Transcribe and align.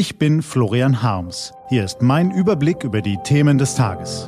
Ich 0.00 0.16
bin 0.16 0.42
Florian 0.42 1.02
Harms. 1.02 1.52
Hier 1.70 1.84
ist 1.84 2.02
mein 2.02 2.30
Überblick 2.30 2.84
über 2.84 3.02
die 3.02 3.18
Themen 3.24 3.58
des 3.58 3.74
Tages. 3.74 4.26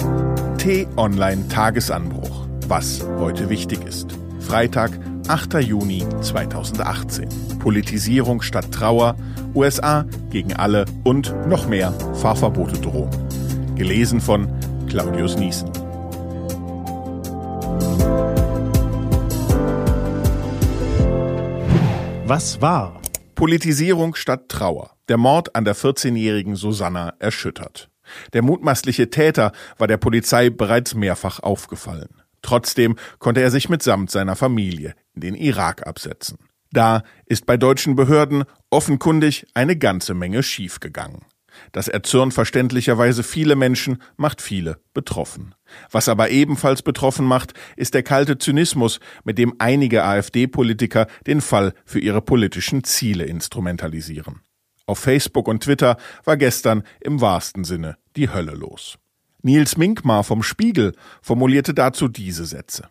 T-Online 0.58 1.46
Tagesanbruch. 1.46 2.48
Was 2.66 3.06
heute 3.20 3.48
wichtig 3.50 3.84
ist. 3.84 4.18
Freitag, 4.40 4.90
8. 5.28 5.62
Juni 5.62 6.04
2018. 6.22 7.28
Politisierung 7.60 8.42
statt 8.42 8.72
Trauer. 8.72 9.14
USA 9.54 10.06
gegen 10.30 10.54
alle 10.54 10.86
und 11.04 11.32
noch 11.46 11.68
mehr 11.68 11.92
Fahrverbote 12.14 12.80
drohen. 12.80 13.10
Gelesen 13.76 14.20
von 14.20 14.48
Claudius 14.88 15.36
Niesen. 15.36 15.70
Was 22.26 22.60
war? 22.60 23.00
Politisierung 23.36 24.16
statt 24.16 24.48
Trauer. 24.48 24.96
Der 25.10 25.18
Mord 25.18 25.56
an 25.56 25.64
der 25.64 25.74
14-jährigen 25.74 26.54
Susanna 26.54 27.14
erschüttert. 27.18 27.90
Der 28.32 28.42
mutmaßliche 28.42 29.10
Täter 29.10 29.50
war 29.76 29.88
der 29.88 29.96
Polizei 29.96 30.50
bereits 30.50 30.94
mehrfach 30.94 31.40
aufgefallen. 31.40 32.22
Trotzdem 32.42 32.94
konnte 33.18 33.42
er 33.42 33.50
sich 33.50 33.68
mitsamt 33.68 34.12
seiner 34.12 34.36
Familie 34.36 34.94
in 35.14 35.22
den 35.22 35.34
Irak 35.34 35.84
absetzen. 35.84 36.38
Da 36.70 37.02
ist 37.26 37.44
bei 37.44 37.56
deutschen 37.56 37.96
Behörden 37.96 38.44
offenkundig 38.70 39.48
eine 39.52 39.76
ganze 39.76 40.14
Menge 40.14 40.44
schiefgegangen. 40.44 41.24
Das 41.72 41.88
erzürnt 41.88 42.32
verständlicherweise 42.32 43.24
viele 43.24 43.56
Menschen, 43.56 44.00
macht 44.16 44.40
viele 44.40 44.78
betroffen. 44.94 45.56
Was 45.90 46.08
aber 46.08 46.30
ebenfalls 46.30 46.82
betroffen 46.82 47.26
macht, 47.26 47.54
ist 47.74 47.94
der 47.94 48.04
kalte 48.04 48.38
Zynismus, 48.38 49.00
mit 49.24 49.38
dem 49.38 49.56
einige 49.58 50.04
AfD-Politiker 50.04 51.08
den 51.26 51.40
Fall 51.40 51.74
für 51.84 51.98
ihre 51.98 52.22
politischen 52.22 52.84
Ziele 52.84 53.24
instrumentalisieren. 53.24 54.42
Auf 54.90 54.98
Facebook 54.98 55.46
und 55.46 55.62
Twitter 55.62 55.98
war 56.24 56.36
gestern 56.36 56.82
im 57.00 57.20
wahrsten 57.20 57.62
Sinne 57.62 57.96
die 58.16 58.28
Hölle 58.28 58.56
los. 58.56 58.98
Nils 59.40 59.76
Minkmar 59.76 60.24
vom 60.24 60.42
Spiegel 60.42 60.96
formulierte 61.22 61.74
dazu 61.74 62.08
diese 62.08 62.44
Sätze. 62.44 62.88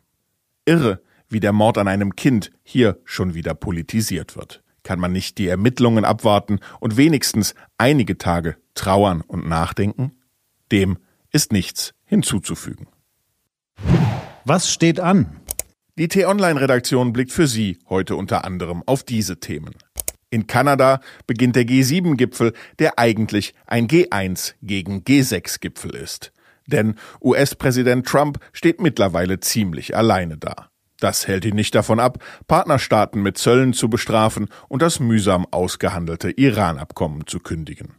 Irre, 0.63 1.01
wie 1.27 1.41
der 1.41 1.51
Mord 1.51 1.77
an 1.77 1.89
einem 1.89 2.15
Kind 2.15 2.51
hier 2.63 3.01
schon 3.03 3.33
wieder 3.33 3.53
politisiert 3.53 4.37
wird. 4.37 4.63
Kann 4.83 5.01
man 5.01 5.11
nicht 5.11 5.37
die 5.39 5.49
Ermittlungen 5.49 6.05
abwarten 6.05 6.61
und 6.79 6.95
wenigstens 6.95 7.53
einige 7.77 8.17
Tage 8.17 8.55
trauern 8.75 9.19
und 9.19 9.49
nachdenken? 9.49 10.13
Dem 10.71 10.99
ist 11.33 11.51
nichts 11.51 11.93
hinzuzufügen. 12.05 12.87
Was 14.45 14.71
steht 14.71 15.01
an? 15.01 15.41
Die 15.97 16.07
T-Online-Redaktion 16.07 17.11
blickt 17.11 17.33
für 17.33 17.45
Sie 17.45 17.77
heute 17.89 18.15
unter 18.15 18.45
anderem 18.45 18.83
auf 18.85 19.03
diese 19.03 19.41
Themen. 19.41 19.75
In 20.31 20.47
Kanada 20.47 21.01
beginnt 21.25 21.55
der 21.55 21.63
G7-Gipfel, 21.63 22.53
der 22.77 22.99
eigentlich 22.99 23.53
ein 23.65 23.87
G1 23.87 24.53
gegen 24.61 25.03
G6-Gipfel 25.03 25.95
ist. 25.95 26.31
Denn 26.67 26.95
US-Präsident 27.21 28.05
Trump 28.05 28.39
steht 28.53 28.79
mittlerweile 28.79 29.39
ziemlich 29.39 29.95
alleine 29.97 30.37
da. 30.37 30.69
Das 30.99 31.27
hält 31.27 31.45
ihn 31.45 31.55
nicht 31.55 31.73
davon 31.73 31.99
ab, 31.99 32.23
Partnerstaaten 32.47 33.21
mit 33.21 33.37
Zöllen 33.37 33.73
zu 33.73 33.89
bestrafen 33.89 34.49
und 34.67 34.81
das 34.81 34.99
mühsam 34.99 35.47
ausgehandelte 35.49 36.29
Iran-Abkommen 36.29 37.25
zu 37.25 37.39
kündigen. 37.39 37.95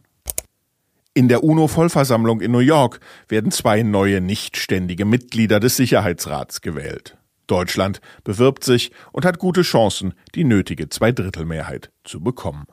In 1.13 1.27
der 1.27 1.43
UNO-Vollversammlung 1.43 2.39
in 2.39 2.51
New 2.51 2.59
York 2.59 3.01
werden 3.27 3.51
zwei 3.51 3.83
neue 3.83 4.21
nichtständige 4.21 5.03
Mitglieder 5.03 5.59
des 5.59 5.75
Sicherheitsrats 5.75 6.61
gewählt. 6.61 7.17
Deutschland 7.51 8.01
bewirbt 8.23 8.63
sich 8.63 8.91
und 9.11 9.25
hat 9.25 9.37
gute 9.37 9.61
Chancen, 9.61 10.13
die 10.33 10.45
nötige 10.45 10.89
Zweidrittelmehrheit 10.89 11.91
zu 12.03 12.21
bekommen. 12.21 12.65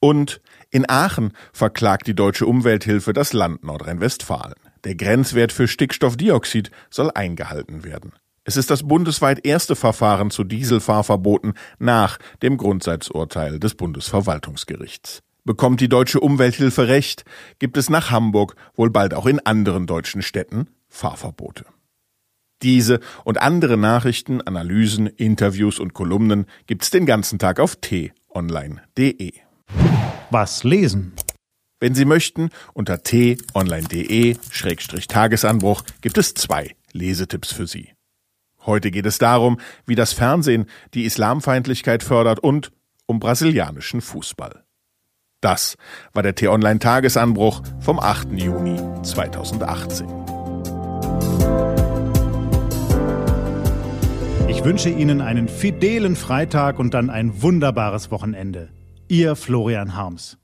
Und 0.00 0.40
in 0.70 0.88
Aachen 0.88 1.32
verklagt 1.52 2.06
die 2.06 2.14
deutsche 2.14 2.46
Umwelthilfe 2.46 3.12
das 3.12 3.32
Land 3.32 3.64
Nordrhein-Westfalen. 3.64 4.54
Der 4.84 4.94
Grenzwert 4.94 5.52
für 5.52 5.68
Stickstoffdioxid 5.68 6.70
soll 6.90 7.10
eingehalten 7.14 7.84
werden. 7.84 8.12
Es 8.44 8.56
ist 8.56 8.70
das 8.70 8.86
bundesweit 8.86 9.44
erste 9.44 9.76
Verfahren 9.76 10.30
zu 10.30 10.44
Dieselfahrverboten 10.44 11.52
nach 11.78 12.18
dem 12.42 12.56
Grundsatzurteil 12.56 13.58
des 13.58 13.74
Bundesverwaltungsgerichts. 13.74 15.20
Bekommt 15.44 15.80
die 15.80 15.88
deutsche 15.88 16.20
Umwelthilfe 16.20 16.88
recht, 16.88 17.24
gibt 17.58 17.76
es 17.76 17.90
nach 17.90 18.10
Hamburg 18.10 18.54
wohl 18.74 18.90
bald 18.90 19.14
auch 19.14 19.26
in 19.26 19.44
anderen 19.44 19.86
deutschen 19.86 20.22
Städten 20.22 20.68
Fahrverbote. 20.88 21.66
Diese 22.62 23.00
und 23.24 23.40
andere 23.40 23.76
Nachrichten, 23.76 24.40
Analysen, 24.40 25.06
Interviews 25.06 25.78
und 25.78 25.94
Kolumnen 25.94 26.46
gibt's 26.66 26.90
den 26.90 27.06
ganzen 27.06 27.38
Tag 27.38 27.60
auf 27.60 27.76
t-online.de. 27.76 29.32
Was 30.30 30.64
lesen? 30.64 31.12
Wenn 31.80 31.94
Sie 31.94 32.04
möchten, 32.04 32.50
unter 32.74 33.02
t-online.de-tagesanbruch 33.02 35.84
gibt 36.00 36.18
es 36.18 36.34
zwei 36.34 36.74
Lesetipps 36.92 37.52
für 37.52 37.68
Sie. 37.68 37.92
Heute 38.66 38.90
geht 38.90 39.06
es 39.06 39.18
darum, 39.18 39.60
wie 39.86 39.94
das 39.94 40.12
Fernsehen 40.12 40.66
die 40.94 41.04
Islamfeindlichkeit 41.04 42.02
fördert 42.02 42.40
und 42.40 42.72
um 43.06 43.20
brasilianischen 43.20 44.00
Fußball. 44.00 44.64
Das 45.40 45.76
war 46.12 46.24
der 46.24 46.34
T-Online-Tagesanbruch 46.34 47.62
vom 47.80 48.00
8. 48.00 48.32
Juni 48.32 48.76
2018. 49.04 50.27
wünsche 54.68 54.90
Ihnen 54.90 55.22
einen 55.22 55.48
fidelen 55.48 56.14
Freitag 56.14 56.78
und 56.78 56.92
dann 56.92 57.08
ein 57.08 57.40
wunderbares 57.40 58.10
Wochenende. 58.10 58.68
Ihr 59.08 59.34
Florian 59.34 59.96
Harms. 59.96 60.38